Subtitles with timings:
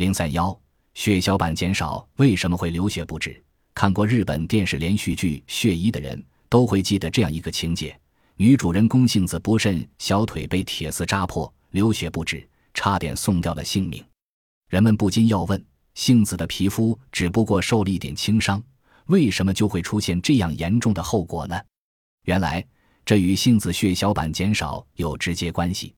[0.00, 0.58] 零三幺，
[0.94, 3.38] 血小板减少为什么会流血不止？
[3.74, 7.94] 看过日本电视连续剧《血衣》的人都会记得这样一个情节：
[8.36, 14.02] 女主人公杏子不慎小腿被铁丝扎破，流血不止，差点送掉了性命。
[14.70, 18.62] 人们不禁要问：杏子的皮肤只不过受了一点轻伤，
[19.08, 21.60] 为什么就会出现这样严重的后果呢？
[22.24, 22.66] 原来，
[23.04, 25.94] 这与杏子血小板减少有直接关系。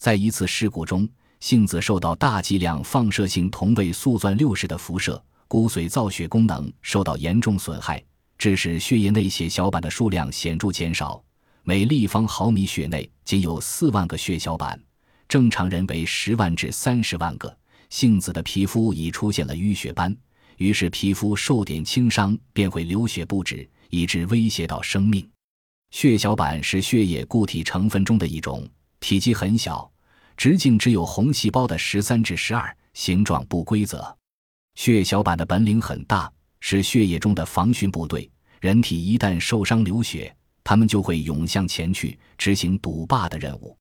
[0.00, 1.08] 在一次事故中。
[1.40, 8.02] 杏子受到大剂量放射性同位素钻六十的辐射，骨髓造血功能受到严重损害，
[8.38, 11.22] 致使血液内血小板的数量显著减少。
[11.62, 14.80] 每立方毫米血内仅有四万个血小板，
[15.28, 17.56] 正常人为十万至三十万个。
[17.90, 20.16] 杏子的皮肤已出现了淤血斑，
[20.56, 25.28] 于是皮肤受点轻伤便会流血不止，以致威胁到生命。
[25.90, 28.68] 血小板是血液固体成分中的一种，
[28.98, 29.88] 体积很小。
[30.36, 34.16] 直径只有红细胞的十三至十二，形状不规则。
[34.74, 38.30] 血小板的本领很大，是血液中的防汛部队。
[38.60, 43.76] 人体一旦受伤流血，他们就会涌向前去执行堵坝的任务。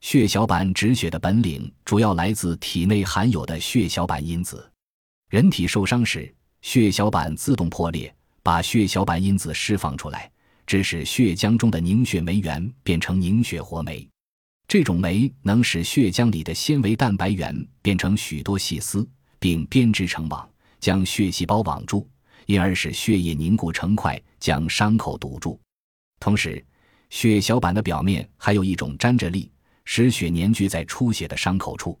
[0.00, 4.68] 血小板止血的本领主要来自体内含有的血小板因子。
[5.30, 8.12] 人体受伤时，血小板自动破裂，
[8.42, 10.30] 把血小板因子释放出来，
[10.66, 14.08] 致使血浆中的凝血酶原变成凝血活酶。
[14.72, 19.06] 这种酶能使血浆里的纤维蛋白原变成许多细丝，
[19.38, 20.48] 并编织成网，
[20.80, 22.08] 将血细胞网住，
[22.46, 25.60] 因而使血液凝固成块，将伤口堵住。
[26.20, 26.64] 同时，
[27.10, 29.52] 血小板的表面还有一种粘着力，
[29.84, 32.00] 使血粘聚在出血的伤口处，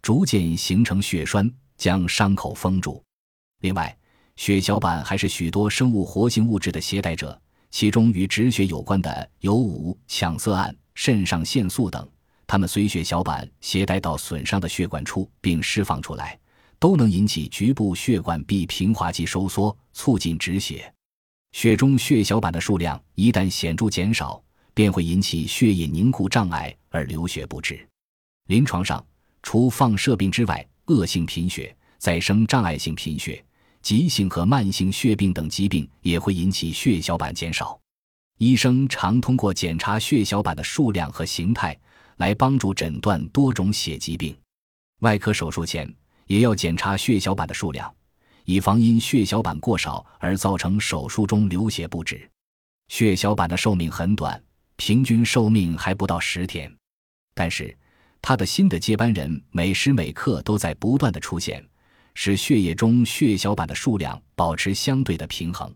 [0.00, 3.02] 逐渐形成血栓，将伤口封住。
[3.62, 3.92] 另外，
[4.36, 7.42] 血小板还是许多生物活性物质的携带者，
[7.72, 10.72] 其中与止血有关的有五羟色胺。
[10.94, 12.08] 肾上腺素等，
[12.46, 16.38] 它们随血小板携带到损伤的血管处，并释放出来，
[16.78, 20.92] 都能引起局部血管壁平滑肌收缩，促进止血。
[21.52, 27.86] 血中血小板的数量一旦显著减少，便会引起血液凝固障碍而流血不止。
[28.48, 29.04] 临床上，
[29.42, 33.42] 除放射病之外，恶性贫血、再生障碍性贫血、
[33.82, 37.80] 急性和慢性血病等疾病也会引起血小板减少。
[38.38, 41.78] 医生常通过检查血小板的数量和形态
[42.16, 44.36] 来帮助诊断多种血疾病。
[45.00, 45.92] 外科手术前
[46.26, 47.92] 也要检查血小板的数量，
[48.44, 52.28] 以防因血小板过少而造成手术中流血不止。
[52.88, 54.42] 血小板的寿命很短，
[54.76, 56.74] 平均寿命还不到十天，
[57.34, 57.76] 但是
[58.20, 61.64] 他的新的接班人每时每刻都在不断的出现，
[62.14, 65.72] 使血液中血小板的数量保持相对的平衡。